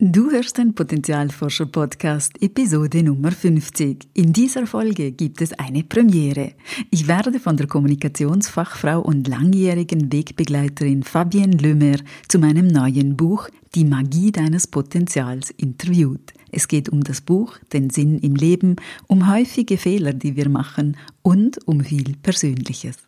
[0.00, 4.06] Du hörst den Potenzialforscher Podcast Episode Nummer 50.
[4.14, 6.52] In dieser Folge gibt es eine Premiere.
[6.92, 11.96] Ich werde von der Kommunikationsfachfrau und langjährigen Wegbegleiterin Fabienne Lömer
[12.28, 16.32] zu meinem neuen Buch Die Magie deines Potenzials interviewt.
[16.52, 18.76] Es geht um das Buch, den Sinn im Leben,
[19.08, 23.07] um häufige Fehler, die wir machen und um viel Persönliches.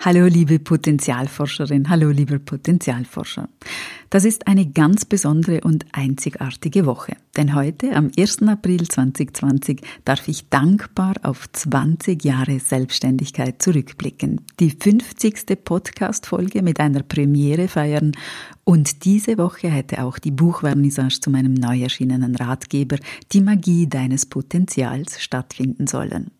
[0.00, 3.48] Hallo liebe Potenzialforscherin, hallo lieber Potenzialforscher.
[4.10, 8.42] Das ist eine ganz besondere und einzigartige Woche, denn heute, am 1.
[8.42, 15.64] April 2020, darf ich dankbar auf 20 Jahre Selbstständigkeit zurückblicken, die 50.
[15.64, 18.12] Podcast-Folge mit einer Premiere feiern
[18.64, 22.98] und diese Woche hätte auch die Buchvernissage zu meinem neu erschienenen Ratgeber
[23.32, 26.30] Die Magie deines Potenzials stattfinden sollen.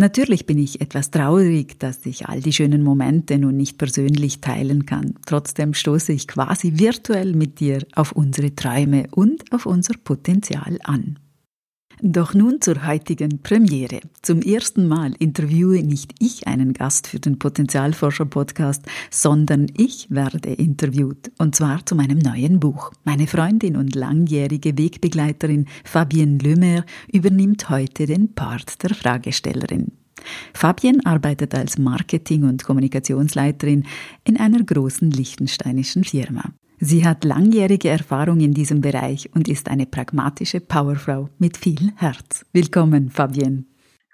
[0.00, 4.86] Natürlich bin ich etwas traurig, dass ich all die schönen Momente nun nicht persönlich teilen
[4.86, 5.16] kann.
[5.26, 11.18] Trotzdem stoße ich quasi virtuell mit dir auf unsere Träume und auf unser Potenzial an.
[12.00, 14.00] Doch nun zur heutigen Premiere.
[14.22, 20.50] Zum ersten Mal interviewe nicht ich einen Gast für den Potenzialforscher Podcast, sondern ich werde
[20.50, 21.32] interviewt.
[21.38, 22.92] Und zwar zu meinem neuen Buch.
[23.02, 29.92] Meine Freundin und langjährige Wegbegleiterin Fabienne Lömer übernimmt heute den Part der Fragestellerin.
[30.54, 33.86] Fabienne arbeitet als Marketing- und Kommunikationsleiterin
[34.24, 36.52] in einer großen liechtensteinischen Firma.
[36.80, 42.46] Sie hat langjährige Erfahrung in diesem Bereich und ist eine pragmatische Powerfrau mit viel Herz.
[42.52, 43.64] Willkommen, Fabienne.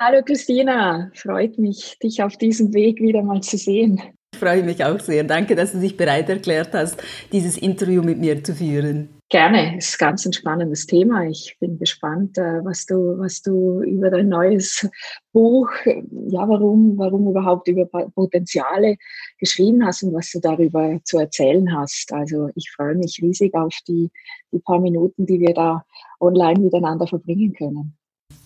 [0.01, 4.01] Hallo Christina, freut mich, dich auf diesem Weg wieder mal zu sehen.
[4.33, 5.25] Ich freue mich auch sehr.
[5.25, 6.97] Danke, dass du dich bereit erklärt hast,
[7.33, 9.11] dieses Interview mit mir zu führen.
[9.35, 11.27] Gerne, es ist ganz ein spannendes Thema.
[11.27, 14.89] Ich bin gespannt, äh, was du, was du über dein neues
[15.33, 18.97] Buch, ja, warum, warum überhaupt über Potenziale
[19.41, 22.13] geschrieben hast und was du darüber zu erzählen hast.
[22.13, 24.09] Also ich freue mich riesig auf die,
[24.53, 25.85] die paar Minuten, die wir da
[26.21, 27.97] online miteinander verbringen können.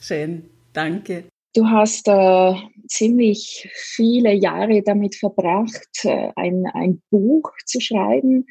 [0.00, 1.24] Schön, danke.
[1.54, 2.54] Du hast äh,
[2.86, 8.46] ziemlich viele Jahre damit verbracht, äh, ein, ein Buch zu schreiben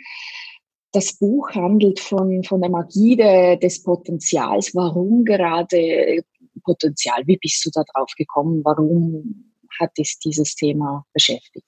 [0.97, 4.73] das Buch handelt von, von der Magie de, des Potenzials.
[4.73, 6.23] Warum gerade
[6.63, 7.21] Potenzial?
[7.27, 8.61] Wie bist du da drauf gekommen?
[8.63, 9.45] Warum
[9.79, 11.67] hat dich dieses Thema beschäftigt?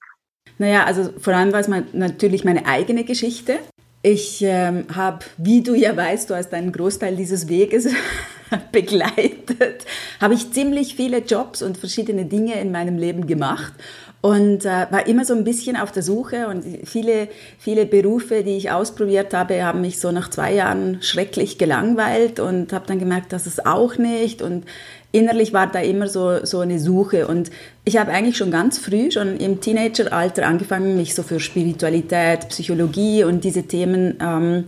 [0.57, 3.59] Naja, also vor allem war es natürlich meine eigene Geschichte.
[4.01, 7.87] Ich ähm, habe, wie du ja weißt, du hast einen Großteil dieses Weges
[8.71, 9.85] begleitet,
[10.19, 13.73] habe ich ziemlich viele Jobs und verschiedene Dinge in meinem Leben gemacht
[14.21, 18.57] und äh, war immer so ein bisschen auf der Suche und viele, viele Berufe, die
[18.57, 23.31] ich ausprobiert habe, haben mich so nach zwei Jahren schrecklich gelangweilt und habe dann gemerkt,
[23.31, 24.41] dass es auch nicht.
[24.41, 24.65] Und
[25.13, 27.27] innerlich war da immer so, so eine Suche.
[27.27, 27.49] Und
[27.85, 33.23] ich habe eigentlich schon ganz früh, schon im Teenageralter angefangen, mich so für Spiritualität, Psychologie
[33.23, 34.65] und diese Themen ähm,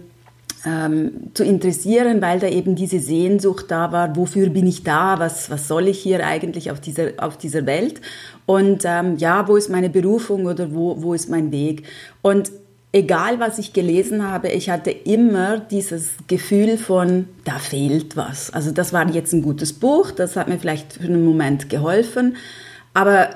[0.65, 5.49] ähm, zu interessieren, weil da eben diese Sehnsucht da war, wofür bin ich da, was,
[5.49, 8.01] was soll ich hier eigentlich auf dieser, auf dieser Welt
[8.45, 11.83] und ähm, ja, wo ist meine Berufung oder wo, wo ist mein Weg.
[12.21, 12.51] Und
[12.91, 18.51] egal was ich gelesen habe, ich hatte immer dieses Gefühl von, da fehlt was.
[18.51, 22.35] Also das war jetzt ein gutes Buch, das hat mir vielleicht für einen Moment geholfen,
[22.93, 23.29] aber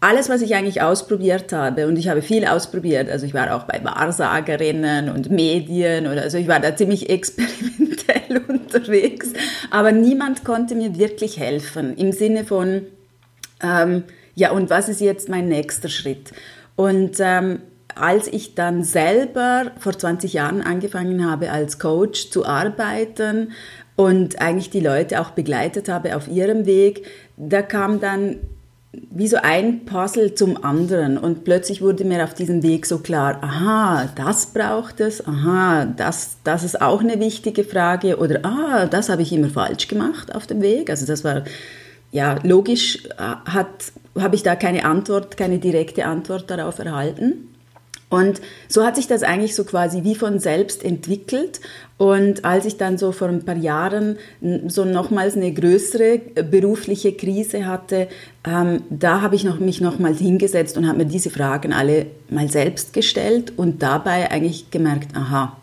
[0.00, 3.64] alles, was ich eigentlich ausprobiert habe, und ich habe viel ausprobiert, also ich war auch
[3.64, 9.32] bei Wahrsagerinnen und Medien oder also ich war da ziemlich experimentell unterwegs,
[9.70, 12.82] aber niemand konnte mir wirklich helfen im Sinne von,
[13.62, 16.32] ähm, ja, und was ist jetzt mein nächster Schritt?
[16.76, 17.60] Und ähm,
[17.94, 23.52] als ich dann selber vor 20 Jahren angefangen habe, als Coach zu arbeiten
[23.96, 27.04] und eigentlich die Leute auch begleitet habe auf ihrem Weg,
[27.36, 28.38] da kam dann
[28.92, 33.38] wie so ein Puzzle zum anderen und plötzlich wurde mir auf diesem Weg so klar,
[33.40, 39.08] aha, das braucht es, aha, das, das ist auch eine wichtige Frage oder ah, das
[39.08, 40.90] habe ich immer falsch gemacht auf dem Weg.
[40.90, 41.44] Also das war,
[42.10, 47.49] ja, logisch äh, hat, habe ich da keine Antwort, keine direkte Antwort darauf erhalten.
[48.10, 51.60] Und so hat sich das eigentlich so quasi wie von selbst entwickelt.
[51.96, 54.18] Und als ich dann so vor ein paar Jahren
[54.66, 56.18] so nochmals eine größere
[56.50, 58.08] berufliche Krise hatte,
[58.44, 62.50] ähm, da habe ich noch, mich nochmals hingesetzt und habe mir diese Fragen alle mal
[62.50, 65.56] selbst gestellt und dabei eigentlich gemerkt, aha,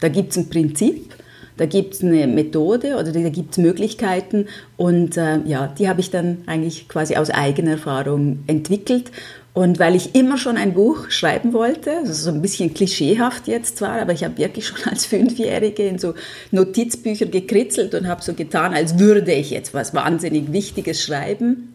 [0.00, 1.14] da gibt es ein Prinzip,
[1.56, 4.46] Da gibt es eine Methode oder da gibt es Möglichkeiten
[4.76, 9.10] und äh, ja, die habe ich dann eigentlich quasi aus eigener Erfahrung entwickelt.
[9.56, 13.78] Und weil ich immer schon ein Buch schreiben wollte, also so ein bisschen klischeehaft jetzt
[13.78, 16.12] zwar, aber ich habe wirklich schon als Fünfjährige in so
[16.50, 21.72] Notizbücher gekritzelt und habe so getan, als würde ich jetzt was wahnsinnig Wichtiges schreiben.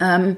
[0.00, 0.36] Ähm,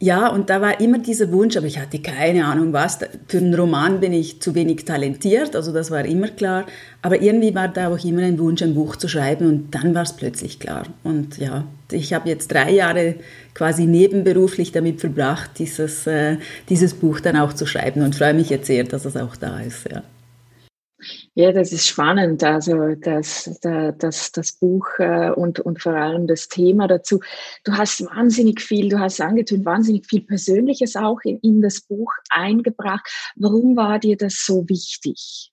[0.00, 2.98] ja, und da war immer dieser Wunsch, aber ich hatte keine Ahnung was.
[3.26, 6.66] Für einen Roman bin ich zu wenig talentiert, also das war immer klar.
[7.02, 10.02] Aber irgendwie war da auch immer ein Wunsch, ein Buch zu schreiben und dann war
[10.02, 10.84] es plötzlich klar.
[11.02, 13.16] Und ja, ich habe jetzt drei Jahre
[13.54, 16.36] quasi nebenberuflich damit verbracht, dieses, äh,
[16.68, 19.58] dieses Buch dann auch zu schreiben und freue mich jetzt sehr, dass es auch da
[19.58, 19.90] ist.
[19.90, 20.04] Ja.
[21.38, 22.42] Ja, das ist spannend.
[22.42, 27.20] Also das, das, das Buch äh, und, und vor allem das Thema dazu.
[27.62, 32.10] Du hast wahnsinnig viel, du hast angetönt, wahnsinnig viel Persönliches auch in, in das Buch
[32.28, 33.08] eingebracht.
[33.36, 35.52] Warum war dir das so wichtig?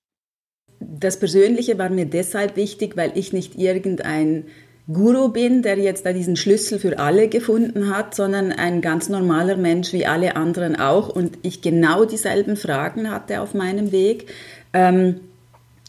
[0.80, 4.46] Das Persönliche war mir deshalb wichtig, weil ich nicht irgendein
[4.92, 9.56] Guru bin, der jetzt da diesen Schlüssel für alle gefunden hat, sondern ein ganz normaler
[9.56, 14.34] Mensch wie alle anderen auch und ich genau dieselben Fragen hatte auf meinem Weg.
[14.74, 15.20] Ähm,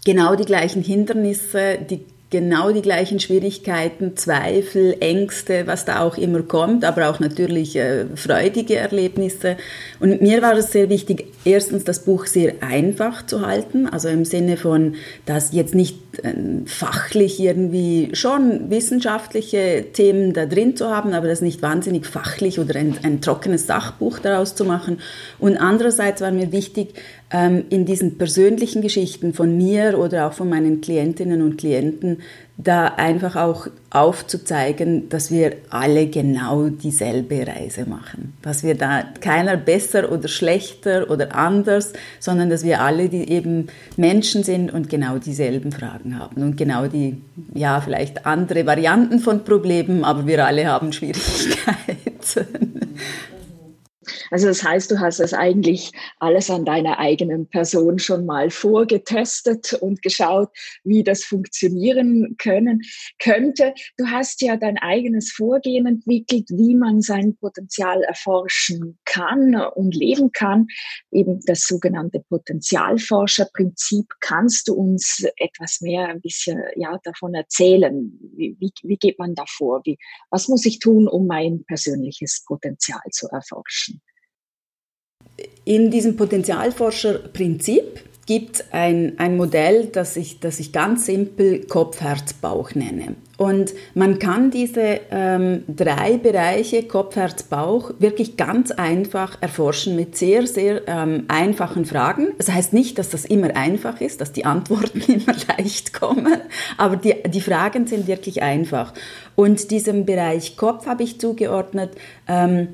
[0.06, 2.00] genau die gleichen Hindernisse, die
[2.30, 8.06] genau die gleichen Schwierigkeiten, Zweifel, Ängste, was da auch immer kommt, aber auch natürlich äh,
[8.14, 9.56] freudige Erlebnisse.
[9.98, 14.24] Und mir war es sehr wichtig, erstens das Buch sehr einfach zu halten, also im
[14.24, 14.94] Sinne von,
[15.24, 16.05] dass jetzt nicht
[16.66, 22.76] fachlich irgendwie schon wissenschaftliche Themen da drin zu haben, aber das nicht wahnsinnig fachlich oder
[22.76, 24.98] ein, ein trockenes Sachbuch daraus zu machen.
[25.38, 26.94] Und andererseits war mir wichtig,
[27.30, 32.18] ähm, in diesen persönlichen Geschichten von mir oder auch von meinen Klientinnen und Klienten
[32.58, 38.34] da einfach auch aufzuzeigen, dass wir alle genau dieselbe Reise machen.
[38.42, 43.66] Dass wir da keiner besser oder schlechter oder anders, sondern dass wir alle die eben
[43.96, 47.20] Menschen sind und genau dieselben Fragen haben und genau die,
[47.54, 52.65] ja, vielleicht andere Varianten von Problemen, aber wir alle haben Schwierigkeiten.
[54.30, 59.74] Also das heißt, du hast das eigentlich alles an deiner eigenen Person schon mal vorgetestet
[59.74, 60.50] und geschaut,
[60.84, 62.82] wie das funktionieren können
[63.18, 63.74] könnte.
[63.96, 70.32] Du hast ja dein eigenes Vorgehen entwickelt, wie man sein Potenzial erforschen kann und leben
[70.32, 70.66] kann.
[71.10, 74.06] Eben das sogenannte Potenzialforscherprinzip.
[74.20, 78.12] Kannst du uns etwas mehr ein bisschen ja, davon erzählen?
[78.36, 79.80] Wie, wie, wie geht man da vor?
[79.84, 79.98] Wie,
[80.30, 84.00] was muss ich tun, um mein persönliches Potenzial zu erforschen?
[85.64, 92.32] In diesem Potenzialforscherprinzip gibt ein, ein Modell, das ich, das ich ganz simpel Kopf, Herz,
[92.32, 93.14] Bauch nenne.
[93.36, 100.16] Und man kann diese ähm, drei Bereiche, Kopf, Herz, Bauch, wirklich ganz einfach erforschen mit
[100.16, 102.28] sehr, sehr ähm, einfachen Fragen.
[102.38, 106.36] Das heißt nicht, dass das immer einfach ist, dass die Antworten immer leicht kommen,
[106.78, 108.92] aber die, die Fragen sind wirklich einfach.
[109.36, 111.90] Und diesem Bereich Kopf habe ich zugeordnet,
[112.26, 112.68] ähm,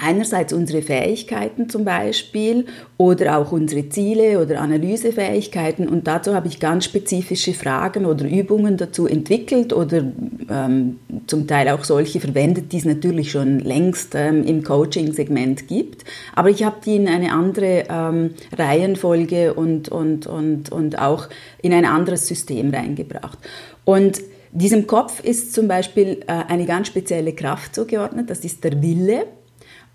[0.00, 2.66] einerseits unsere Fähigkeiten zum Beispiel
[2.96, 8.76] oder auch unsere Ziele oder Analysefähigkeiten und dazu habe ich ganz spezifische Fragen oder Übungen
[8.76, 10.04] dazu entwickelt oder
[10.50, 16.04] ähm, zum Teil auch solche verwendet, die es natürlich schon längst ähm, im Coaching-Segment gibt,
[16.34, 21.28] aber ich habe die in eine andere ähm, Reihenfolge und, und, und, und auch
[21.62, 23.38] in ein anderes System reingebracht.
[23.84, 24.20] Und
[24.52, 29.26] diesem Kopf ist zum Beispiel äh, eine ganz spezielle Kraft zugeordnet, das ist der Wille.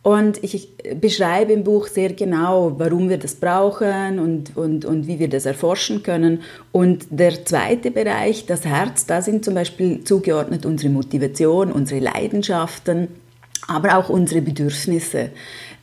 [0.04, 0.68] Und ich
[1.00, 5.46] beschreibe im Buch sehr genau, warum wir das brauchen und, und, und wie wir das
[5.46, 6.42] erforschen können.
[6.74, 13.08] Und der zweite Bereich, das Herz, da sind zum Beispiel zugeordnet unsere Motivation, unsere Leidenschaften,
[13.66, 15.30] aber auch unsere Bedürfnisse.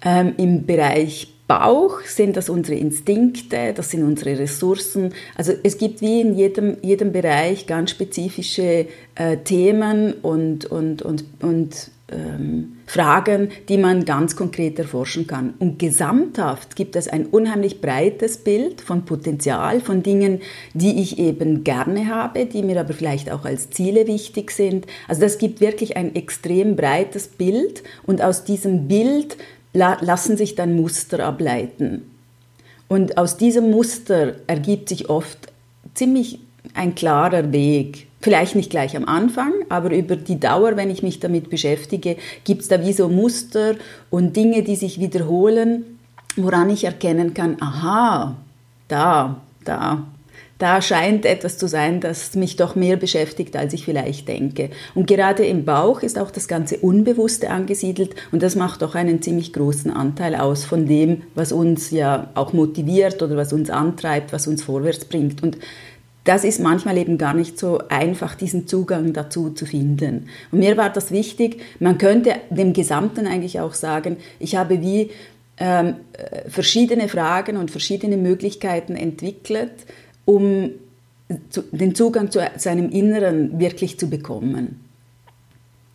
[0.04, 5.12] Ähm, Im Bereich Bauch sind das unsere Instinkte, das sind unsere Ressourcen.
[5.34, 11.24] Also es gibt wie in jedem, jedem Bereich ganz spezifische äh, Themen und, und, und,
[11.42, 15.54] und ähm, Fragen, die man ganz konkret erforschen kann.
[15.60, 20.40] Und gesamthaft gibt es ein unheimlich breites Bild von Potenzial, von Dingen,
[20.74, 24.86] die ich eben gerne habe, die mir aber vielleicht auch als Ziele wichtig sind.
[25.06, 29.36] Also das gibt wirklich ein extrem breites Bild und aus diesem Bild
[29.72, 32.10] lassen sich dann Muster ableiten.
[32.88, 35.52] Und aus diesem Muster ergibt sich oft
[35.94, 36.40] ziemlich
[36.74, 41.20] ein klarer Weg, Vielleicht nicht gleich am Anfang, aber über die Dauer, wenn ich mich
[41.20, 43.76] damit beschäftige, gibt es da wie so Muster
[44.10, 45.98] und Dinge, die sich wiederholen,
[46.36, 48.36] woran ich erkennen kann, aha,
[48.88, 50.04] da, da,
[50.58, 54.68] da scheint etwas zu sein, das mich doch mehr beschäftigt, als ich vielleicht denke.
[54.94, 59.22] Und gerade im Bauch ist auch das ganze Unbewusste angesiedelt und das macht doch einen
[59.22, 64.34] ziemlich großen Anteil aus von dem, was uns ja auch motiviert oder was uns antreibt,
[64.34, 65.42] was uns vorwärts bringt.
[65.42, 65.56] Und
[66.30, 70.28] das ist manchmal eben gar nicht so einfach, diesen Zugang dazu zu finden.
[70.52, 75.10] Und mir war das wichtig, man könnte dem Gesamten eigentlich auch sagen, ich habe wie
[75.56, 75.96] ähm,
[76.46, 79.72] verschiedene Fragen und verschiedene Möglichkeiten entwickelt,
[80.24, 80.70] um
[81.48, 84.78] zu, den Zugang zu seinem Inneren wirklich zu bekommen.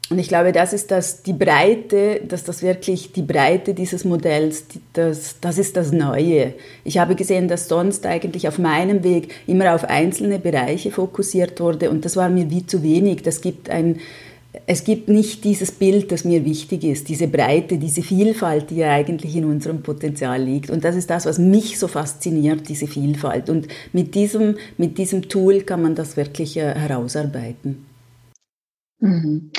[0.10, 4.66] Und ich glaube, das ist das, die Breite, dass das wirklich die Breite dieses Modells,
[4.94, 6.54] das, das ist das Neue.
[6.84, 11.90] Ich habe gesehen, dass sonst eigentlich auf meinem Weg immer auf einzelne Bereiche fokussiert wurde
[11.90, 13.24] und das war mir wie zu wenig.
[13.24, 14.00] Das gibt ein,
[14.68, 18.92] es gibt nicht dieses Bild, das mir wichtig ist, diese Breite, diese Vielfalt, die ja
[18.92, 20.70] eigentlich in unserem Potenzial liegt.
[20.70, 23.50] Und das ist das, was mich so fasziniert, diese Vielfalt.
[23.50, 27.86] Und mit diesem, mit diesem Tool kann man das wirklich äh, herausarbeiten.
[29.00, 29.52] Mhm.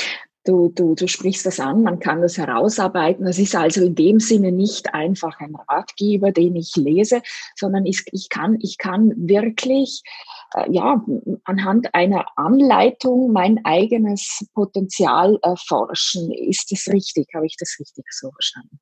[0.46, 3.26] Du, du, du sprichst das an, man kann das herausarbeiten.
[3.26, 7.20] Das ist also in dem Sinne nicht einfach ein Ratgeber, den ich lese,
[7.56, 10.02] sondern ich, ich, kann, ich kann wirklich
[10.54, 11.04] äh, ja,
[11.44, 16.30] anhand einer Anleitung mein eigenes Potenzial erforschen.
[16.30, 17.26] Ist das richtig?
[17.34, 18.78] Habe ich das richtig so verstanden?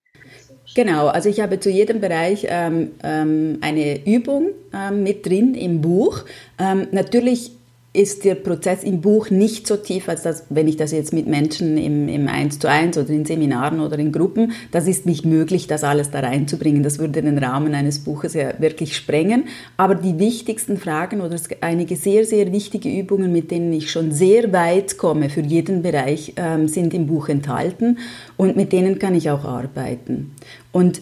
[0.75, 5.80] Genau, also ich habe zu jedem Bereich ähm, ähm, eine Übung ähm, mit drin im
[5.80, 6.25] Buch.
[6.59, 7.52] Ähm, natürlich
[7.94, 11.28] ist der Prozess im Buch nicht so tief, als das, wenn ich das jetzt mit
[11.28, 15.24] Menschen im, im 1 zu 1 oder in Seminaren oder in Gruppen, das ist nicht
[15.24, 16.82] möglich, das alles da reinzubringen.
[16.82, 19.44] Das würde den Rahmen eines Buches ja wirklich sprengen.
[19.76, 24.52] Aber die wichtigsten Fragen oder einige sehr, sehr wichtige Übungen, mit denen ich schon sehr
[24.52, 27.98] weit komme für jeden Bereich, ähm, sind im Buch enthalten
[28.36, 30.32] und mit denen kann ich auch arbeiten.
[30.72, 31.00] Und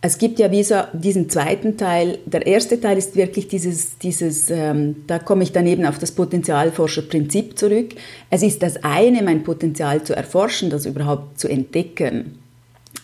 [0.00, 2.18] es gibt ja wie so diesen zweiten Teil.
[2.24, 6.12] Der erste Teil ist wirklich dieses, dieses ähm, da komme ich dann eben auf das
[6.12, 7.90] Potenzialforscherprinzip zurück.
[8.30, 12.38] Es ist das eine, mein Potenzial zu erforschen, das überhaupt zu entdecken.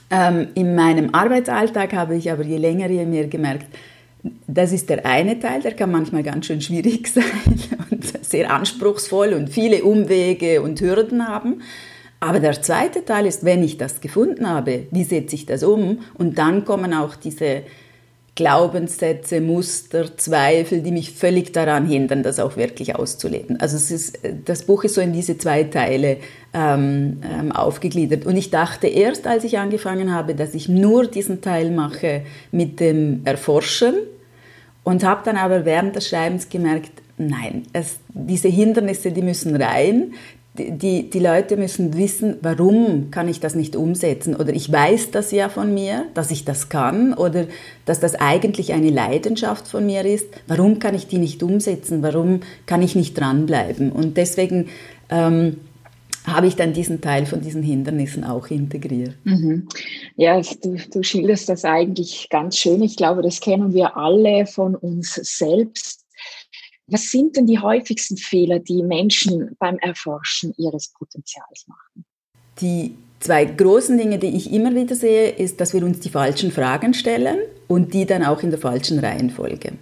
[0.09, 3.67] Ähm, in meinem Arbeitsalltag habe ich aber je länger, je mehr gemerkt,
[4.47, 7.25] das ist der eine Teil, der kann manchmal ganz schön schwierig sein
[7.91, 11.63] und sehr anspruchsvoll und viele Umwege und Hürden haben.
[12.21, 16.01] Aber der zweite Teil ist, wenn ich das gefunden habe, wie setze ich das um?
[16.15, 17.63] Und dann kommen auch diese
[18.37, 23.61] Glaubenssätze, Muster, Zweifel, die mich völlig daran hindern, das auch wirklich auszuleben.
[23.61, 26.17] Also es ist, das Buch ist so in diese zwei Teile
[26.53, 28.27] ähm, ähm, aufgegliedert.
[28.27, 32.81] Und ich dachte erst, als ich angefangen habe, dass ich nur diesen Teil mache mit
[32.81, 33.95] dem Erforschen
[34.83, 40.15] und habe dann aber während des Schreibens gemerkt, nein, es, diese Hindernisse, die müssen rein,
[40.57, 44.37] die, die Leute müssen wissen, warum kann ich das nicht umsetzen?
[44.37, 47.47] Oder ich weiß das ja von mir, dass ich das kann oder
[47.87, 50.29] dass das eigentlich eine Leidenschaft von mir ist.
[50.47, 52.03] Warum kann ich die nicht umsetzen?
[52.03, 53.91] Warum kann ich nicht dranbleiben?
[53.91, 54.69] Und deswegen
[55.11, 55.57] ähm,
[56.25, 59.15] habe ich dann diesen Teil von diesen Hindernissen auch integriert.
[59.25, 59.69] Mhm.
[60.17, 62.81] Ja, du, du schilderst das eigentlich ganz schön.
[62.81, 66.04] Ich glaube, das kennen wir alle von uns selbst
[66.87, 72.05] was sind denn die häufigsten Fehler, die Menschen beim Erforschen ihres Potenzials machen?
[72.61, 76.51] Die zwei großen Dinge, die ich immer wieder sehe, ist, dass wir uns die falschen
[76.53, 77.39] Fragen stellen
[77.69, 79.73] und die dann auch in der falschen Reihenfolge.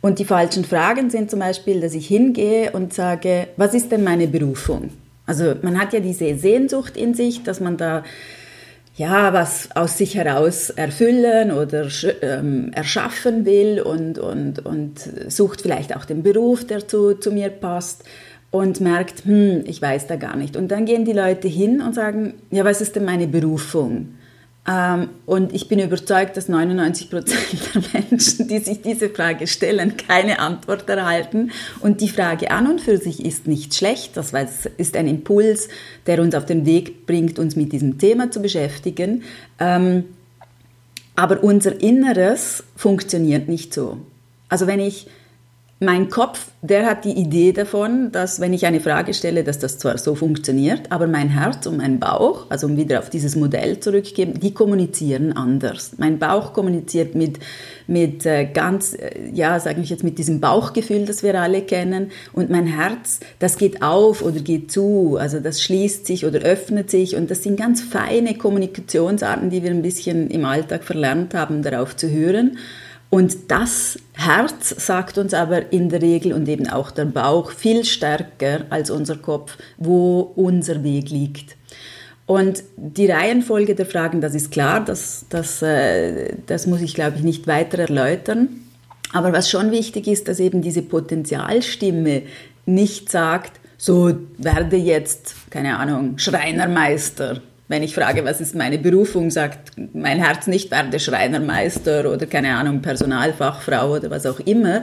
[0.00, 4.02] Und die falschen Fragen sind zum Beispiel, dass ich hingehe und sage, was ist denn
[4.02, 4.90] meine Berufung?
[5.26, 8.02] Also man hat ja diese Sehnsucht in sich, dass man da
[9.00, 11.88] ja, was aus sich heraus erfüllen oder
[12.20, 17.48] ähm, erschaffen will und, und, und sucht vielleicht auch den Beruf, der zu, zu mir
[17.48, 18.04] passt
[18.50, 20.54] und merkt, hm, ich weiß da gar nicht.
[20.54, 24.16] Und dann gehen die Leute hin und sagen, ja, was ist denn meine Berufung?
[24.70, 27.40] Ähm, und ich bin überzeugt, dass 99 Prozent
[27.74, 31.50] der Menschen, die sich diese Frage stellen, keine Antwort erhalten.
[31.80, 34.16] Und die Frage an und für sich ist nicht schlecht.
[34.16, 34.32] Das
[34.76, 35.68] ist ein Impuls,
[36.06, 39.24] der uns auf den Weg bringt, uns mit diesem Thema zu beschäftigen.
[39.58, 40.04] Ähm,
[41.16, 43.98] aber unser Inneres funktioniert nicht so.
[44.48, 45.08] Also wenn ich
[45.82, 49.78] mein Kopf, der hat die Idee davon, dass wenn ich eine Frage stelle, dass das
[49.78, 53.80] zwar so funktioniert, aber mein Herz und mein Bauch, also um wieder auf dieses Modell
[53.80, 55.92] zurückzugeben, die kommunizieren anders.
[55.96, 57.38] Mein Bauch kommuniziert mit,
[57.86, 62.10] mit äh, ganz, äh, ja, sage ich jetzt, mit diesem Bauchgefühl, das wir alle kennen.
[62.34, 66.90] Und mein Herz, das geht auf oder geht zu, also das schließt sich oder öffnet
[66.90, 67.16] sich.
[67.16, 71.96] Und das sind ganz feine Kommunikationsarten, die wir ein bisschen im Alltag verlernt haben, darauf
[71.96, 72.58] zu hören.
[73.10, 77.84] Und das Herz sagt uns aber in der Regel und eben auch der Bauch viel
[77.84, 81.56] stärker als unser Kopf, wo unser Weg liegt.
[82.26, 87.16] Und die Reihenfolge der Fragen, das ist klar, das, das, äh, das muss ich, glaube
[87.16, 88.48] ich, nicht weiter erläutern.
[89.12, 92.22] Aber was schon wichtig ist, dass eben diese Potenzialstimme
[92.66, 99.30] nicht sagt, so werde jetzt, keine Ahnung, Schreinermeister wenn ich frage, was ist meine Berufung,
[99.30, 104.82] sagt mein Herz nicht, werde Schreinermeister oder keine Ahnung, Personalfachfrau oder was auch immer.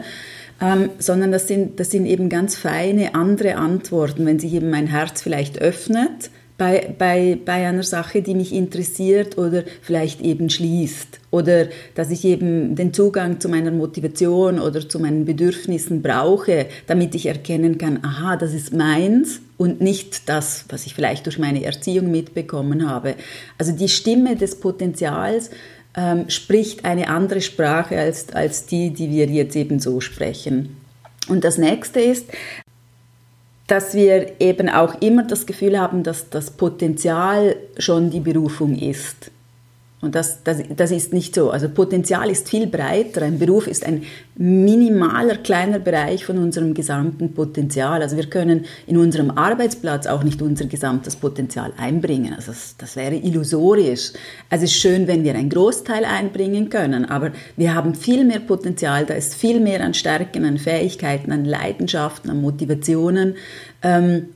[0.61, 4.87] ähm, sondern das sind, das sind eben ganz feine andere Antworten, wenn sich eben mein
[4.87, 11.19] Herz vielleicht öffnet bei, bei, bei einer Sache, die mich interessiert oder vielleicht eben schließt.
[11.29, 17.13] Oder dass ich eben den Zugang zu meiner Motivation oder zu meinen Bedürfnissen brauche, damit
[17.13, 21.63] ich erkennen kann, aha, das ist meins und nicht das, was ich vielleicht durch meine
[21.63, 23.15] Erziehung mitbekommen habe.
[23.57, 25.51] Also die Stimme des Potenzials
[25.95, 30.77] ähm, spricht eine andere Sprache als, als die, die wir jetzt eben so sprechen.
[31.27, 32.27] Und das nächste ist,
[33.67, 39.31] dass wir eben auch immer das Gefühl haben, dass das Potenzial schon die Berufung ist.
[39.99, 41.49] Und das, das, das ist nicht so.
[41.49, 43.23] Also Potenzial ist viel breiter.
[43.23, 44.03] Ein Beruf ist ein
[44.35, 48.03] minimaler, kleiner Bereich von unserem gesamten Potenzial.
[48.03, 52.35] Also wir können in unserem Arbeitsplatz auch nicht unser gesamtes Potenzial einbringen.
[52.35, 54.11] Also das, das wäre illusorisch.
[54.51, 59.07] Es ist schön, wenn wir einen Großteil einbringen können, aber wir haben viel mehr Potenzial.
[59.07, 63.35] Da ist viel mehr an Stärken, an Fähigkeiten, an Leidenschaften, an Motivationen.
[63.81, 64.27] Ähm,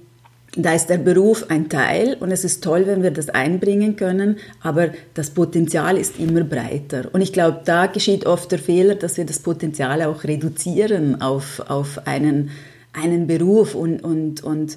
[0.58, 4.38] da ist der Beruf ein Teil und es ist toll, wenn wir das einbringen können,
[4.62, 7.10] aber das Potenzial ist immer breiter.
[7.13, 11.62] Und ich glaube, da geschieht oft der Fehler, dass wir das Potenzial auch reduzieren auf,
[11.67, 12.50] auf einen,
[12.91, 14.75] einen Beruf und, und, und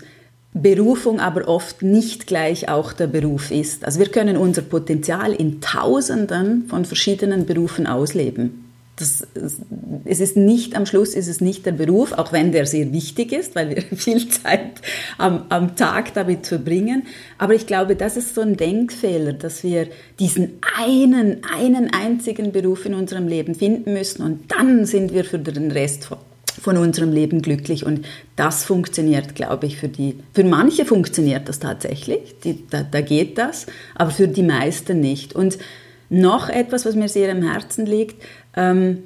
[0.52, 3.84] Berufung aber oft nicht gleich auch der Beruf ist.
[3.84, 8.63] Also wir können unser Potenzial in Tausenden von verschiedenen Berufen ausleben.
[8.96, 9.26] Das,
[10.04, 13.32] es ist nicht, am Schluss ist es nicht der Beruf, auch wenn der sehr wichtig
[13.32, 14.80] ist, weil wir viel Zeit
[15.18, 17.04] am, am Tag damit verbringen.
[17.38, 19.88] Aber ich glaube, das ist so ein Denkfehler, dass wir
[20.20, 25.38] diesen einen, einen einzigen Beruf in unserem Leben finden müssen und dann sind wir für
[25.38, 26.18] den Rest von,
[26.60, 27.84] von unserem Leben glücklich.
[27.84, 33.00] Und das funktioniert, glaube ich, für die, für manche funktioniert das tatsächlich, die, da, da
[33.00, 35.34] geht das, aber für die meisten nicht.
[35.34, 35.58] Und
[36.10, 38.22] noch etwas, was mir sehr am Herzen liegt,
[38.56, 39.02] ähm,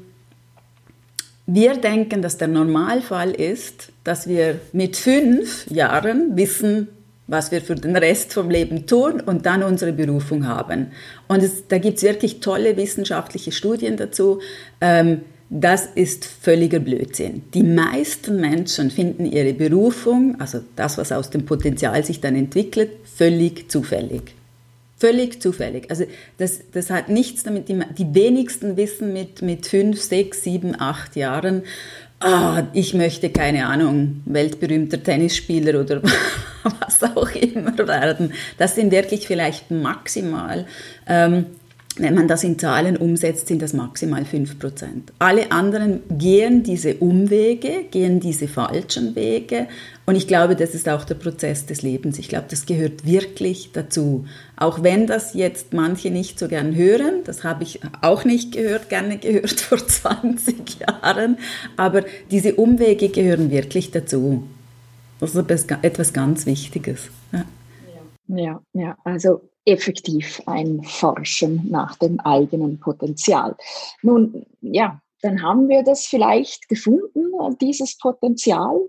[1.47, 6.89] wir denken, dass der Normalfall ist, dass wir mit fünf Jahren wissen,
[7.27, 10.89] was wir für den Rest vom Leben tun und dann unsere Berufung haben.
[11.27, 14.41] Und es, da gibt es wirklich tolle wissenschaftliche Studien dazu.
[14.81, 17.43] Ähm, das ist völliger Blödsinn.
[17.55, 22.91] Die meisten Menschen finden ihre Berufung, also das, was aus dem Potenzial sich dann entwickelt,
[23.05, 24.35] völlig zufällig.
[24.99, 25.91] Völlig zufällig.
[25.91, 26.05] Also
[26.39, 31.15] das, das hat nichts damit, die, die wenigsten wissen mit, mit fünf, sechs, sieben, acht
[31.15, 31.63] Jahren,
[32.21, 36.03] ah, ich möchte, keine Ahnung, weltberühmter Tennisspieler oder
[36.63, 38.33] was auch immer werden.
[38.57, 40.67] Das sind wirklich vielleicht maximal
[41.07, 41.47] ähm,
[41.99, 44.85] wenn man das in Zahlen umsetzt, sind das maximal 5%.
[45.19, 49.67] Alle anderen gehen diese Umwege, gehen diese falschen Wege.
[50.07, 52.19] Und ich glaube, das ist auch der Prozess des Lebens.
[52.19, 54.27] Ich glaube, das gehört wirklich dazu.
[54.57, 58.89] Auch wenn das jetzt manche nicht so gern hören, das habe ich auch nicht gehört,
[58.89, 61.39] gerne gehört vor 20 Jahren.
[61.77, 64.45] Aber diese Umwege gehören wirklich dazu.
[65.21, 67.09] Das ist etwas ganz Wichtiges.
[67.33, 67.45] Ja,
[68.29, 68.97] ja, ja.
[69.05, 73.57] also effektiv ein Forschen nach dem eigenen Potenzial.
[74.03, 78.81] Nun, ja, dann haben wir das vielleicht gefunden, dieses Potenzial,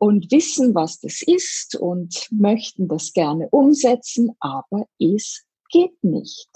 [0.00, 6.48] und wissen, was das ist und möchten das gerne umsetzen, aber es geht nicht.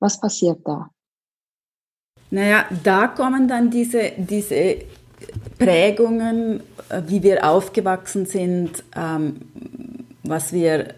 [0.00, 0.90] Was passiert da?
[2.30, 4.82] Naja, da kommen dann diese, diese
[5.58, 9.40] Prägungen, äh, wie wir aufgewachsen sind, ähm,
[10.22, 10.94] was wir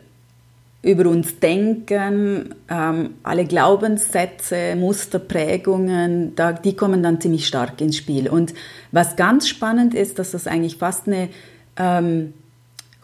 [0.82, 8.28] über uns denken, ähm, alle Glaubenssätze, Musterprägungen, da, die kommen dann ziemlich stark ins Spiel.
[8.28, 8.54] Und
[8.92, 11.28] was ganz spannend ist, dass das eigentlich fast eine
[11.76, 12.34] ähm,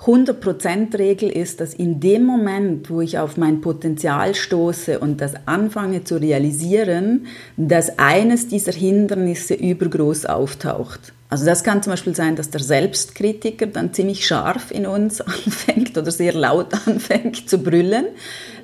[0.05, 6.03] 100%-Regel ist, dass in dem Moment, wo ich auf mein Potenzial stoße und das anfange
[6.03, 11.13] zu realisieren, dass eines dieser Hindernisse übergroß auftaucht.
[11.33, 15.97] Also das kann zum Beispiel sein, dass der Selbstkritiker dann ziemlich scharf in uns anfängt
[15.97, 18.05] oder sehr laut anfängt zu brüllen.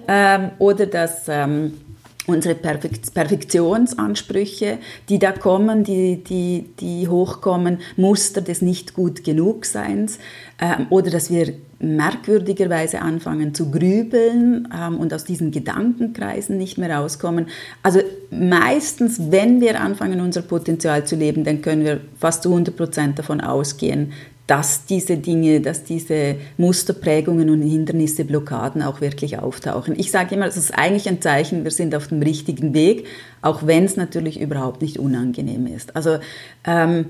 [0.07, 1.81] Ähm, oder dass ähm,
[2.29, 9.65] unsere Perfekt Perfektionsansprüche, die da kommen, die, die, die hochkommen, Muster des nicht gut genug
[9.65, 10.19] Seins
[10.61, 16.97] ähm, oder dass wir merkwürdigerweise anfangen zu grübeln ähm, und aus diesen Gedankenkreisen nicht mehr
[16.97, 17.47] rauskommen.
[17.83, 22.77] Also meistens, wenn wir anfangen, unser Potenzial zu leben, dann können wir fast zu 100
[22.77, 24.13] Prozent davon ausgehen,
[24.49, 29.95] dass diese Dinge, dass diese Musterprägungen und Hindernisse, Blockaden auch wirklich auftauchen.
[29.99, 33.07] Ich sage immer, es ist eigentlich ein Zeichen, wir sind auf dem richtigen Weg,
[33.43, 35.95] auch wenn es natürlich überhaupt nicht unangenehm ist.
[35.95, 36.19] Also
[36.65, 37.07] ähm,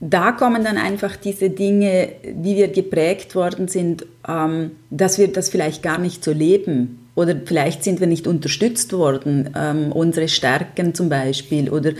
[0.00, 5.48] da kommen dann einfach diese Dinge, wie wir geprägt worden sind, ähm, dass wir das
[5.48, 7.06] vielleicht gar nicht so leben.
[7.14, 11.70] Oder vielleicht sind wir nicht unterstützt worden, ähm, unsere Stärken zum Beispiel.
[11.70, 11.92] Oder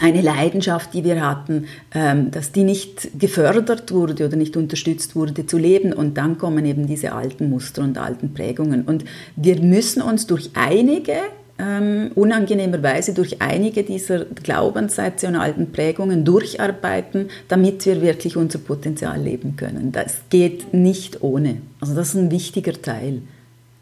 [0.00, 5.46] eine Leidenschaft, die wir hatten, ähm, dass die nicht gefördert wurde oder nicht unterstützt wurde
[5.46, 5.92] zu leben.
[5.92, 8.82] Und dann kommen eben diese alten Muster und alten Prägungen.
[8.82, 9.04] Und
[9.36, 11.14] wir müssen uns durch einige
[11.60, 19.20] ähm, unangenehmerweise durch einige dieser Glaubenssätze und alten Prägungen durcharbeiten, damit wir wirklich unser Potenzial
[19.20, 19.92] leben können.
[19.92, 21.58] Das geht nicht ohne.
[21.80, 23.22] Also das ist ein wichtiger Teil.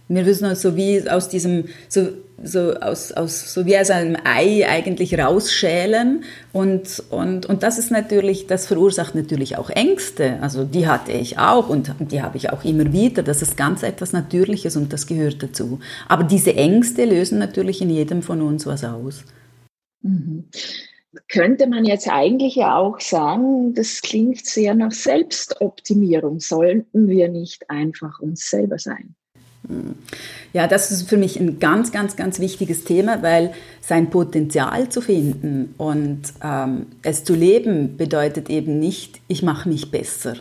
[0.09, 2.09] Wir müssen uns so wie aus diesem, so
[2.43, 7.91] so aus, aus so wie aus einem Ei eigentlich rausschälen und, und, und das ist
[7.91, 10.39] natürlich, das verursacht natürlich auch Ängste.
[10.41, 13.23] Also die hatte ich auch und die habe ich auch immer wieder.
[13.23, 15.81] Das ist ganz etwas Natürliches und das gehört dazu.
[16.09, 19.25] Aber diese Ängste lösen natürlich in jedem von uns was aus.
[20.03, 20.45] Mhm.
[21.29, 26.39] Könnte man jetzt eigentlich ja auch sagen, das klingt sehr nach Selbstoptimierung.
[26.39, 29.17] Sollten wir nicht einfach uns selber sein?
[30.53, 35.01] Ja, das ist für mich ein ganz, ganz, ganz wichtiges Thema, weil sein Potenzial zu
[35.01, 40.37] finden und ähm, es zu leben bedeutet eben nicht, ich mache mich besser.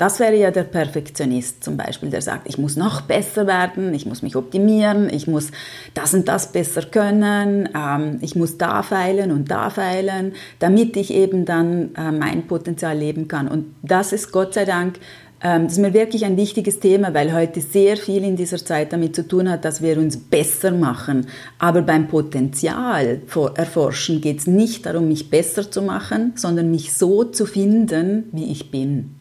[0.00, 4.06] Das wäre ja der Perfektionist zum Beispiel, der sagt, ich muss noch besser werden, ich
[4.06, 5.50] muss mich optimieren, ich muss
[5.92, 11.12] das und das besser können, ähm, ich muss da feilen und da feilen, damit ich
[11.12, 13.46] eben dann äh, mein Potenzial leben kann.
[13.46, 14.98] Und das ist Gott sei Dank
[15.40, 19.16] das ist mir wirklich ein wichtiges Thema, weil heute sehr viel in dieser Zeit damit
[19.16, 21.28] zu tun hat, dass wir uns besser machen.
[21.58, 23.22] Aber beim Potenzial
[23.54, 28.52] erforschen geht es nicht darum, mich besser zu machen, sondern mich so zu finden, wie
[28.52, 29.14] ich bin.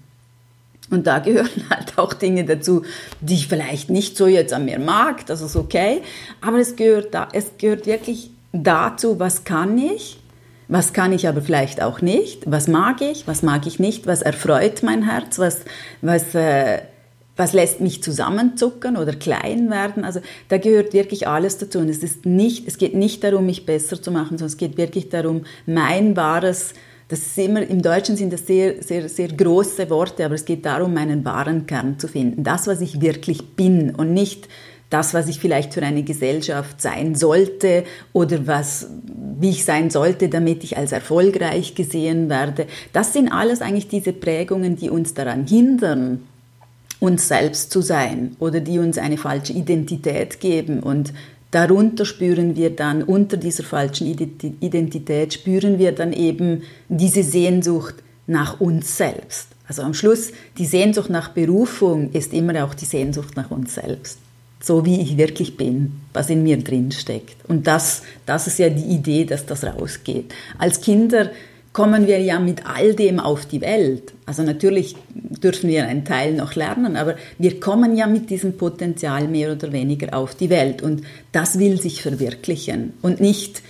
[0.91, 2.83] Und da gehören halt auch Dinge dazu,
[3.21, 6.01] die ich vielleicht nicht so jetzt an mir mag, das ist okay.
[6.41, 10.18] Aber es gehört, da, es gehört wirklich dazu, was kann ich
[10.69, 12.43] was kann ich aber vielleicht auch nicht?
[12.45, 13.27] Was mag ich?
[13.27, 14.05] Was mag ich nicht?
[14.05, 15.39] Was erfreut mein Herz?
[15.39, 15.61] Was,
[16.03, 16.81] was, äh,
[17.35, 20.05] was lässt mich zusammenzucken oder klein werden?
[20.05, 21.79] Also da gehört wirklich alles dazu.
[21.79, 24.77] Und es, ist nicht, es geht nicht darum, mich besser zu machen, sondern es geht
[24.77, 26.75] wirklich darum, mein wahres,
[27.07, 30.67] das ist immer, im Deutschen sind das sehr, sehr, sehr große Worte, aber es geht
[30.67, 32.43] darum, meinen wahren Kern zu finden.
[32.43, 34.47] Das, was ich wirklich bin und nicht
[34.89, 38.87] das, was ich vielleicht für eine Gesellschaft sein sollte oder was,
[39.39, 42.65] wie ich sein sollte, damit ich als erfolgreich gesehen werde.
[42.91, 46.23] Das sind alles eigentlich diese Prägungen, die uns daran hindern,
[46.99, 51.13] uns selbst zu sein oder die uns eine falsche Identität geben und
[51.51, 57.95] Darunter spüren wir dann, unter dieser falschen Identität spüren wir dann eben diese Sehnsucht
[58.27, 59.47] nach uns selbst.
[59.67, 64.19] Also am Schluss, die Sehnsucht nach Berufung ist immer auch die Sehnsucht nach uns selbst
[64.61, 67.37] so wie ich wirklich bin, was in mir drin steckt.
[67.47, 70.33] Und das, das ist ja die Idee, dass das rausgeht.
[70.57, 71.31] Als Kinder
[71.71, 74.13] kommen wir ja mit all dem auf die Welt.
[74.25, 79.27] Also natürlich dürfen wir einen Teil noch lernen, aber wir kommen ja mit diesem Potenzial
[79.27, 80.81] mehr oder weniger auf die Welt.
[80.81, 83.61] Und das will sich verwirklichen und nicht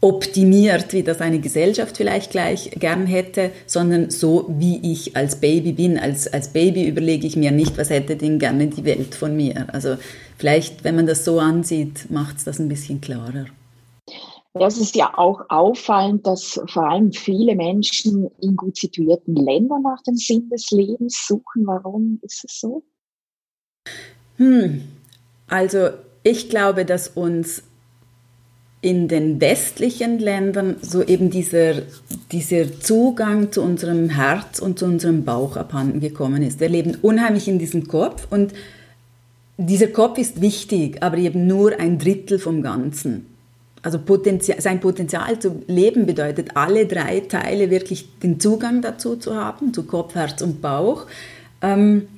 [0.00, 5.72] optimiert, wie das eine Gesellschaft vielleicht gleich gern hätte, sondern so, wie ich als Baby
[5.72, 5.98] bin.
[5.98, 9.66] Als, als Baby überlege ich mir nicht, was hätte denn gerne die Welt von mir.
[9.72, 9.96] Also
[10.38, 13.46] vielleicht, wenn man das so ansieht, macht es das ein bisschen klarer.
[14.52, 20.02] Es ist ja auch auffallend, dass vor allem viele Menschen in gut situierten Ländern nach
[20.02, 21.66] dem Sinn des Lebens suchen.
[21.66, 22.82] Warum ist es so?
[24.38, 24.82] Hm,
[25.46, 25.90] also
[26.24, 27.62] ich glaube, dass uns
[28.82, 31.82] in den westlichen Ländern so eben dieser,
[32.32, 36.60] dieser Zugang zu unserem Herz und zu unserem Bauch abhanden gekommen ist.
[36.60, 38.54] Wir leben unheimlich in diesem Kopf und
[39.58, 43.26] dieser Kopf ist wichtig, aber eben nur ein Drittel vom Ganzen.
[43.82, 49.34] Also Potenzial, sein Potenzial zu leben bedeutet, alle drei Teile wirklich den Zugang dazu zu
[49.34, 51.06] haben, zu Kopf, Herz und Bauch.
[51.60, 52.08] Ähm,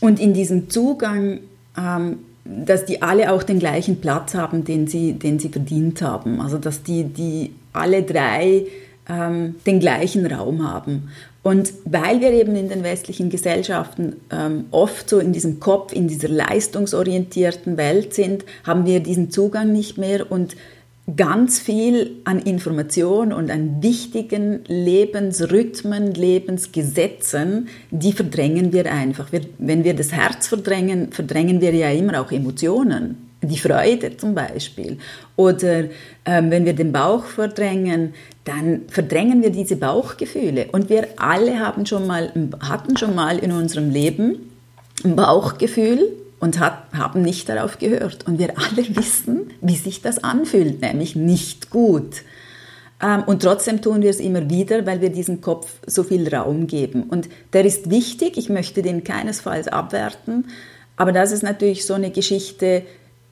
[0.00, 1.40] und in diesem Zugang
[1.78, 6.40] ähm, dass die alle auch den gleichen Platz haben, den sie, den sie verdient haben.
[6.40, 8.66] Also dass die, die alle drei
[9.08, 11.10] ähm, den gleichen Raum haben.
[11.42, 16.08] Und weil wir eben in den westlichen Gesellschaften ähm, oft so in diesem Kopf, in
[16.08, 20.56] dieser leistungsorientierten Welt sind, haben wir diesen Zugang nicht mehr und
[21.16, 29.30] ganz viel an Information und an wichtigen Lebensrhythmen, Lebensgesetzen, die verdrängen wir einfach.
[29.30, 33.28] Wir, wenn wir das Herz verdrängen, verdrängen wir ja immer auch Emotionen.
[33.42, 34.96] Die Freude zum Beispiel.
[35.36, 35.84] Oder
[36.24, 38.14] ähm, wenn wir den Bauch verdrängen,
[38.44, 40.68] dann verdrängen wir diese Bauchgefühle.
[40.72, 44.50] Und wir alle haben schon mal, hatten schon mal in unserem Leben
[45.04, 46.08] ein Bauchgefühl,
[46.44, 48.26] und hat, haben nicht darauf gehört.
[48.26, 52.22] Und wir alle wissen, wie sich das anfühlt, nämlich nicht gut.
[53.02, 56.66] Ähm, und trotzdem tun wir es immer wieder, weil wir diesem Kopf so viel Raum
[56.66, 57.04] geben.
[57.04, 60.48] Und der ist wichtig, ich möchte den keinesfalls abwerten,
[60.98, 62.82] aber das ist natürlich so eine Geschichte,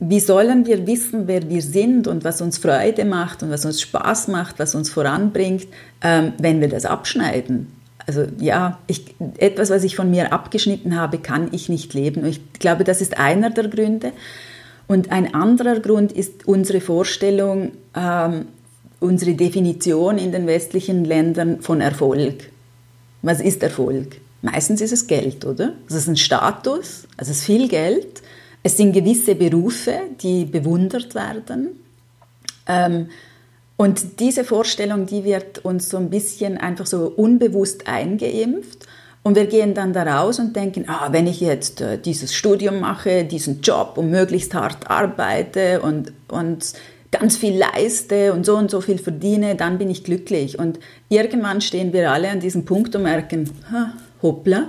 [0.00, 3.82] wie sollen wir wissen, wer wir sind und was uns Freude macht und was uns
[3.82, 5.66] Spaß macht, was uns voranbringt,
[6.02, 7.81] ähm, wenn wir das abschneiden?
[8.06, 12.22] Also ja, ich, etwas, was ich von mir abgeschnitten habe, kann ich nicht leben.
[12.22, 14.12] Und ich glaube, das ist einer der Gründe.
[14.88, 18.46] Und ein anderer Grund ist unsere Vorstellung, ähm,
[19.00, 22.50] unsere Definition in den westlichen Ländern von Erfolg.
[23.22, 24.20] Was ist Erfolg?
[24.42, 25.74] Meistens ist es Geld, oder?
[25.88, 28.22] Es ist ein Status, also es ist viel Geld
[28.62, 31.80] es sind gewisse Berufe, die bewundert werden.
[32.66, 33.08] Ähm,
[33.76, 38.86] und diese Vorstellung, die wird uns so ein bisschen einfach so unbewusst eingeimpft.
[39.24, 42.80] Und wir gehen dann da raus und denken, ah, wenn ich jetzt äh, dieses Studium
[42.80, 46.72] mache, diesen Job und möglichst hart arbeite und, und
[47.12, 50.58] ganz viel leiste und so und so viel verdiene, dann bin ich glücklich.
[50.58, 53.48] Und irgendwann stehen wir alle an diesem Punkt und merken,
[54.22, 54.68] hoppla,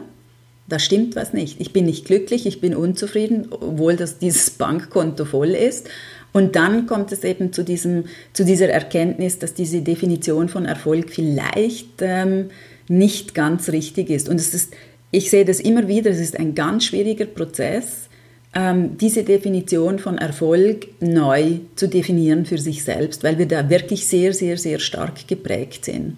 [0.67, 1.59] da stimmt was nicht.
[1.59, 5.89] Ich bin nicht glücklich, ich bin unzufrieden, obwohl das dieses Bankkonto voll ist.
[6.33, 11.11] Und dann kommt es eben zu, diesem, zu dieser Erkenntnis, dass diese Definition von Erfolg
[11.11, 12.49] vielleicht ähm,
[12.87, 14.27] nicht ganz richtig ist.
[14.27, 14.73] Und es ist,
[15.11, 18.09] ich sehe das immer wieder, es ist ein ganz schwieriger Prozess,
[18.55, 24.07] ähm, diese Definition von Erfolg neu zu definieren für sich selbst, weil wir da wirklich
[24.07, 26.17] sehr, sehr, sehr stark geprägt sind.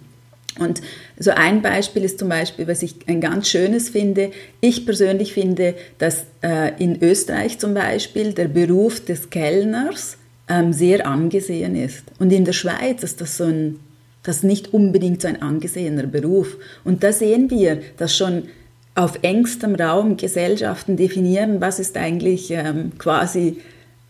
[0.58, 0.80] Und
[1.18, 4.30] so ein Beispiel ist zum Beispiel, was ich ein ganz schönes finde.
[4.60, 11.06] Ich persönlich finde, dass äh, in Österreich zum Beispiel der Beruf des Kellners ähm, sehr
[11.06, 12.04] angesehen ist.
[12.18, 13.80] Und in der Schweiz ist das so ein,
[14.22, 16.56] das nicht unbedingt so ein angesehener Beruf.
[16.84, 18.44] Und da sehen wir, dass schon
[18.94, 23.58] auf engstem Raum Gesellschaften definieren, was ist eigentlich ähm, quasi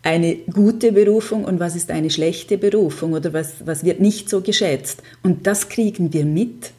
[0.07, 4.40] eine gute Berufung und was ist eine schlechte Berufung oder was, was wird nicht so
[4.40, 5.03] geschätzt.
[5.25, 6.71] Und das kriegen wir mit.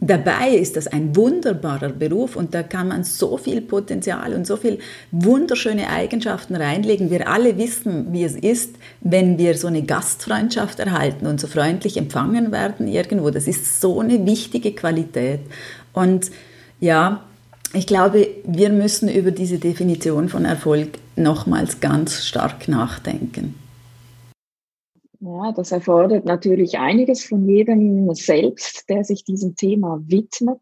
[0.00, 4.56] Dabei ist das ein wunderbarer Beruf und da kann man so viel Potenzial und so
[4.56, 4.80] viel
[5.12, 7.08] wunderschöne Eigenschaften reinlegen.
[7.08, 11.96] Wir alle wissen, wie es ist, wenn wir so eine Gastfreundschaft erhalten und so freundlich
[11.96, 13.30] empfangen werden irgendwo.
[13.30, 15.38] Das ist so eine wichtige Qualität.
[15.92, 16.32] Und
[16.80, 17.22] ja,
[17.72, 23.54] ich glaube, wir müssen über diese Definition von Erfolg nochmals ganz stark nachdenken.
[25.20, 30.58] Ja, das erfordert natürlich einiges von jedem selbst, der sich diesem Thema widmet.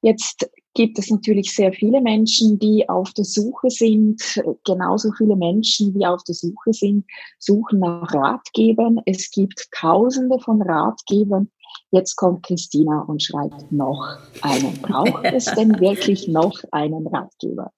[0.00, 4.20] Jetzt gibt es natürlich sehr viele Menschen, die auf der Suche sind,
[4.64, 7.04] genauso viele Menschen, die auf der Suche sind,
[7.38, 9.00] suchen nach Ratgebern.
[9.06, 11.50] Es gibt tausende von Ratgebern.
[11.92, 14.80] Jetzt kommt Christina und schreibt noch einen.
[14.82, 17.70] Braucht es denn wirklich noch einen Ratgeber?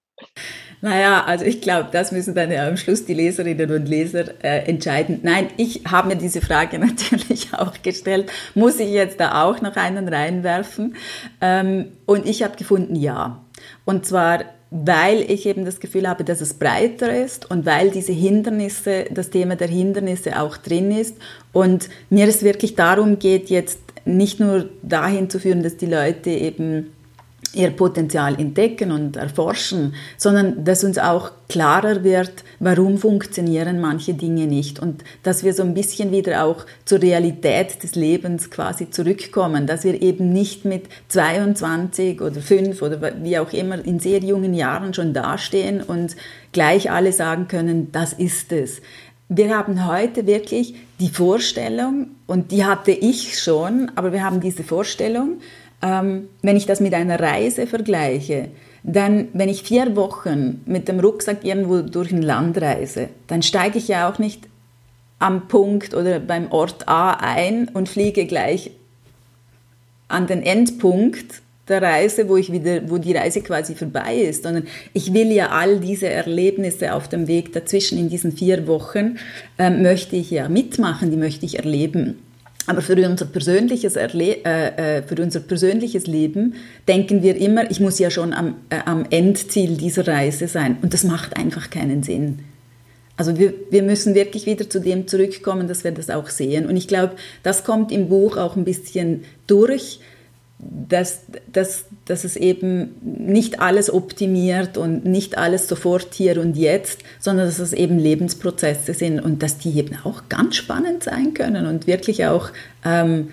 [0.81, 4.67] Naja, also ich glaube, das müssen dann ja am Schluss die Leserinnen und Leser äh,
[4.67, 5.19] entscheiden.
[5.23, 8.31] Nein, ich habe mir diese Frage natürlich auch gestellt.
[8.53, 10.95] Muss ich jetzt da auch noch einen reinwerfen?
[11.41, 13.41] Ähm, und ich habe gefunden, ja.
[13.85, 18.11] Und zwar weil ich eben das Gefühl habe, dass es breiter ist und weil diese
[18.11, 21.15] Hindernisse, das Thema der Hindernisse auch drin ist
[21.53, 26.29] und mir es wirklich darum geht, jetzt nicht nur dahin zu führen, dass die Leute
[26.29, 26.91] eben
[27.55, 34.47] ihr Potenzial entdecken und erforschen, sondern dass uns auch klarer wird, warum funktionieren manche Dinge
[34.47, 39.67] nicht und dass wir so ein bisschen wieder auch zur Realität des Lebens quasi zurückkommen,
[39.67, 44.53] dass wir eben nicht mit 22 oder 5 oder wie auch immer in sehr jungen
[44.53, 46.15] Jahren schon dastehen und
[46.51, 48.81] gleich alle sagen können, das ist es.
[49.27, 54.63] Wir haben heute wirklich die Vorstellung, und die hatte ich schon, aber wir haben diese
[54.63, 55.39] Vorstellung,
[55.81, 58.49] ähm, wenn ich das mit einer Reise vergleiche,
[58.83, 63.79] dann, wenn ich vier Wochen mit dem Rucksack irgendwo durch ein Land reise, dann steige
[63.79, 64.47] ich ja auch nicht
[65.17, 68.71] am Punkt oder beim Ort A ein und fliege gleich
[70.07, 74.67] an den Endpunkt der Reise, wo ich wieder, wo die Reise quasi vorbei ist, sondern
[74.93, 79.17] ich will ja all diese Erlebnisse auf dem Weg dazwischen in diesen vier Wochen
[79.57, 82.19] äh, möchte ich ja mitmachen, die möchte ich erleben.
[82.67, 86.55] Aber für unser, persönliches Erle äh, äh, für unser persönliches Leben
[86.87, 90.77] denken wir immer, ich muss ja schon am, äh, am Endziel dieser Reise sein.
[90.81, 92.39] Und das macht einfach keinen Sinn.
[93.17, 96.65] Also wir, wir müssen wirklich wieder zu dem zurückkommen, dass wir das auch sehen.
[96.65, 99.99] Und ich glaube, das kommt im Buch auch ein bisschen durch,
[100.57, 106.99] dass, dass, dass es eben nicht alles optimiert und nicht alles sofort hier und jetzt,
[107.19, 111.65] sondern dass es eben Lebensprozesse sind und dass die eben auch ganz spannend sein können
[111.67, 112.51] und wirklich auch
[112.85, 113.29] ähm,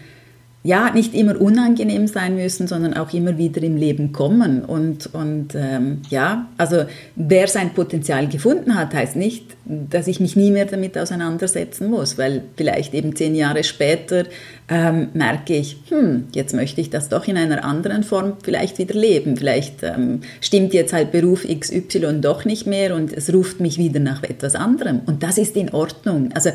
[0.65, 4.65] ja nicht immer unangenehm sein müssen, sondern auch immer wieder im Leben kommen.
[4.65, 6.85] Und, und ähm, ja, also
[7.17, 12.19] wer sein Potenzial gefunden hat, heißt nicht, dass ich mich nie mehr damit auseinandersetzen muss,
[12.19, 14.25] weil vielleicht eben zehn Jahre später
[14.69, 18.95] ähm, merke ich, hm, jetzt möchte ich das doch in einer anderen Form vielleicht wieder
[18.95, 19.37] leben.
[19.37, 24.01] Vielleicht ähm, stimmt jetzt halt Beruf XY doch nicht mehr und es ruft mich wieder
[24.01, 25.01] nach etwas anderem.
[25.07, 26.31] Und das ist in Ordnung.
[26.35, 26.51] Also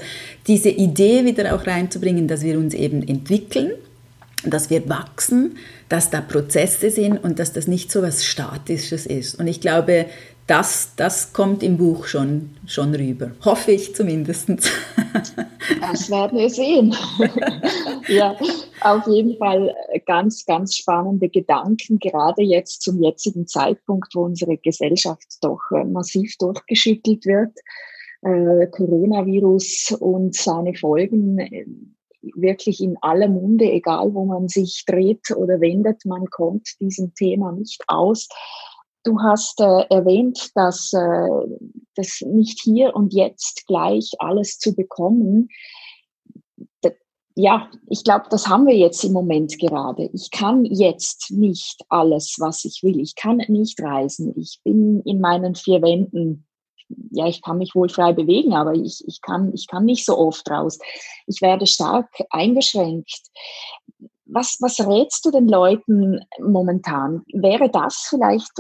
[0.48, 3.72] diese Idee wieder auch reinzubringen, dass wir uns eben entwickeln,
[4.44, 5.58] dass wir wachsen,
[5.90, 9.40] dass da Prozesse sind und dass das nicht so was Statisches ist.
[9.40, 10.06] Und ich glaube,
[10.48, 13.32] das, das kommt im Buch schon, schon rüber.
[13.44, 14.50] Hoffe ich zumindest.
[15.82, 16.96] Das werden wir sehen.
[18.08, 18.36] ja,
[18.82, 25.26] auf jeden Fall ganz, ganz spannende Gedanken, gerade jetzt zum jetzigen Zeitpunkt, wo unsere Gesellschaft
[25.42, 27.52] doch äh, massiv durchgeschüttelt wird.
[28.22, 31.66] Äh, Coronavirus und seine Folgen äh,
[32.36, 37.52] wirklich in aller Munde, egal wo man sich dreht oder wendet, man kommt diesem Thema
[37.52, 38.28] nicht aus.
[39.04, 41.30] Du hast äh, erwähnt, dass äh,
[41.96, 45.50] das nicht hier und jetzt gleich alles zu bekommen.
[47.36, 50.10] ja, ich glaube, das haben wir jetzt im Moment gerade.
[50.12, 53.00] Ich kann jetzt nicht alles, was ich will.
[53.00, 54.34] Ich kann nicht reisen.
[54.36, 56.47] Ich bin in meinen vier Wänden.
[57.12, 60.18] Ja, ich kann mich wohl frei bewegen, aber ich, ich, kann, ich kann nicht so
[60.18, 60.80] oft raus.
[61.26, 63.22] Ich werde stark eingeschränkt
[64.30, 67.24] was, was rätst du den Leuten momentan?
[67.34, 68.52] Wäre das vielleicht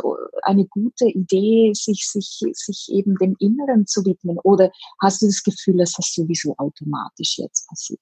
[0.44, 4.40] eine gute Idee, sich, sich, sich eben dem Inneren zu widmen?
[4.40, 8.00] Oder hast du das Gefühl, dass das sowieso automatisch jetzt passiert?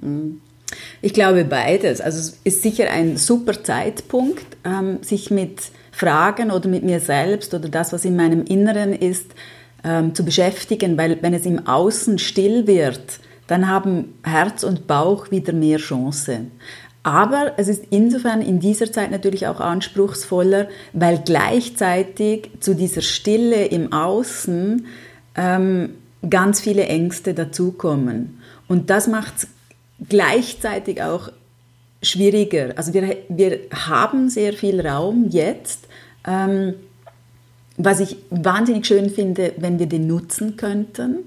[0.00, 0.40] Mhm.
[1.02, 2.00] Ich glaube beides.
[2.00, 5.62] Also es ist sicher ein super Zeitpunkt, ähm, sich mit
[6.00, 9.26] Fragen oder mit mir selbst oder das, was in meinem Inneren ist,
[9.84, 15.30] ähm, zu beschäftigen, weil wenn es im Außen still wird, dann haben Herz und Bauch
[15.30, 16.46] wieder mehr Chance.
[17.02, 23.66] Aber es ist insofern in dieser Zeit natürlich auch anspruchsvoller, weil gleichzeitig zu dieser Stille
[23.66, 24.86] im Außen
[25.34, 25.94] ähm,
[26.28, 28.40] ganz viele Ängste dazukommen.
[28.68, 29.48] Und das macht es
[30.08, 31.30] gleichzeitig auch
[32.02, 32.72] schwieriger.
[32.76, 35.88] Also wir, wir haben sehr viel Raum jetzt,
[36.26, 36.74] ähm,
[37.76, 41.18] was ich wahnsinnig schön finde, wenn wir den nutzen könnten.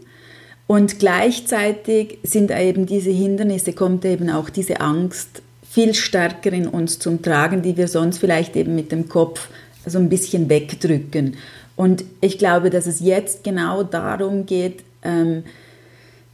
[0.67, 6.99] Und gleichzeitig sind eben diese Hindernisse, kommt eben auch diese Angst viel stärker in uns
[6.99, 9.49] zum Tragen, die wir sonst vielleicht eben mit dem Kopf
[9.85, 11.35] so ein bisschen wegdrücken.
[11.75, 15.43] Und ich glaube, dass es jetzt genau darum geht, ähm,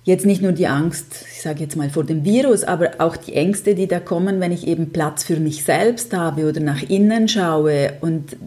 [0.03, 3.33] jetzt nicht nur die Angst, ich sage jetzt mal vor dem Virus, aber auch die
[3.33, 7.27] Ängste, die da kommen, wenn ich eben Platz für mich selbst habe oder nach innen
[7.27, 8.37] schaue und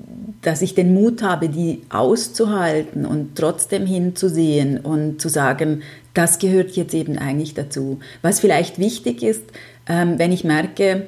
[0.42, 5.82] dass ich den Mut habe, die auszuhalten und trotzdem hinzusehen und zu sagen,
[6.14, 8.00] das gehört jetzt eben eigentlich dazu.
[8.22, 9.44] Was vielleicht wichtig ist,
[9.88, 11.06] ähm, wenn ich merke,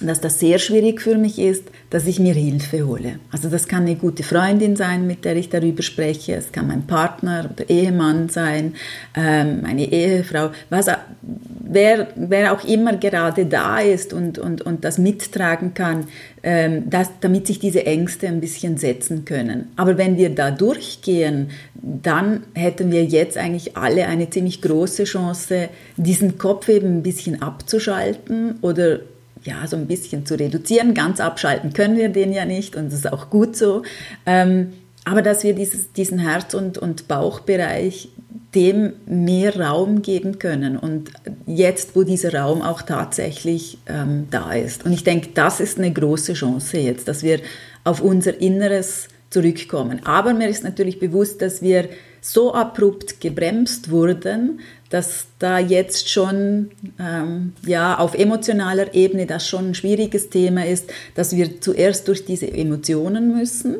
[0.00, 3.18] dass das sehr schwierig für mich ist, dass ich mir Hilfe hole.
[3.30, 6.86] Also das kann eine gute Freundin sein, mit der ich darüber spreche, es kann mein
[6.86, 8.74] Partner oder Ehemann sein,
[9.14, 10.86] ähm, meine Ehefrau, was,
[11.20, 16.06] wer, wer auch immer gerade da ist und, und, und das mittragen kann,
[16.42, 19.68] ähm, dass, damit sich diese Ängste ein bisschen setzen können.
[19.76, 25.68] Aber wenn wir da durchgehen, dann hätten wir jetzt eigentlich alle eine ziemlich große Chance,
[25.96, 29.00] diesen Kopf eben ein bisschen abzuschalten oder
[29.44, 30.94] ja, so ein bisschen zu reduzieren.
[30.94, 33.82] Ganz abschalten können wir den ja nicht und das ist auch gut so.
[34.26, 34.72] Ähm,
[35.04, 38.10] aber dass wir dieses, diesen Herz- und, und Bauchbereich
[38.54, 41.10] dem mehr Raum geben können und
[41.46, 44.84] jetzt, wo dieser Raum auch tatsächlich ähm, da ist.
[44.84, 47.40] Und ich denke, das ist eine große Chance jetzt, dass wir
[47.84, 50.04] auf unser Inneres zurückkommen.
[50.04, 51.88] Aber mir ist natürlich bewusst, dass wir
[52.20, 59.70] so abrupt gebremst wurden, dass da jetzt schon ähm, ja auf emotionaler Ebene das schon
[59.70, 63.76] ein schwieriges Thema ist, dass wir zuerst durch diese Emotionen müssen,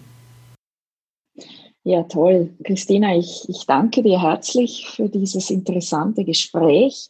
[1.83, 2.55] Ja, toll.
[2.65, 7.09] Christina, ich, ich danke dir herzlich für dieses interessante Gespräch.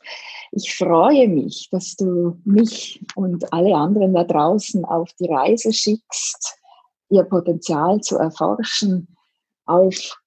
[0.53, 6.57] Ich freue mich, dass du mich und alle anderen da draußen auf die Reise schickst,
[7.09, 9.09] ihr Potenzial zu erforschen,
[9.67, 10.21] auf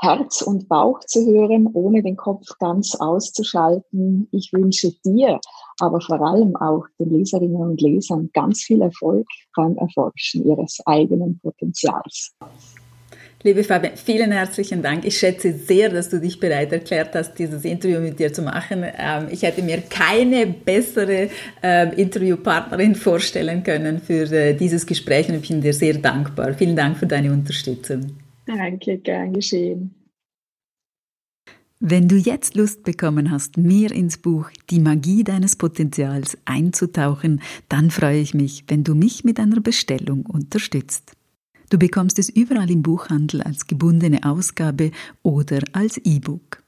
[0.00, 4.28] Herz und Bauch zu hören, ohne den Kopf ganz auszuschalten.
[4.32, 5.40] Ich wünsche dir,
[5.80, 11.38] aber vor allem auch den Leserinnen und Lesern ganz viel Erfolg beim Erforschen ihres eigenen
[11.40, 12.34] Potenzials.
[13.46, 15.04] Liebe Fabian, vielen herzlichen Dank.
[15.04, 18.86] Ich schätze sehr, dass du dich bereit erklärt hast, dieses Interview mit dir zu machen.
[18.98, 21.28] Ähm, ich hätte mir keine bessere
[21.62, 26.54] ähm, Interviewpartnerin vorstellen können für äh, dieses Gespräch und ich bin dir sehr dankbar.
[26.54, 28.16] Vielen Dank für deine Unterstützung.
[28.46, 29.94] Danke, gern geschehen.
[31.86, 37.90] Wenn du jetzt Lust bekommen hast, mehr ins Buch Die Magie deines Potenzials einzutauchen, dann
[37.90, 41.12] freue ich mich, wenn du mich mit einer Bestellung unterstützt.
[41.68, 46.62] Du bekommst es überall im Buchhandel als gebundene Ausgabe oder als E-Book.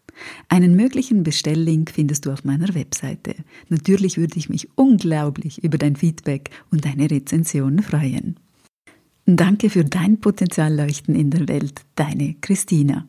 [0.50, 3.36] Einen möglichen Bestelllink findest du auf meiner Webseite.
[3.70, 8.36] Natürlich würde ich mich unglaublich über dein Feedback und deine Rezension freuen.
[9.24, 13.08] Danke für dein Potenzialleuchten in der Welt, deine Christina.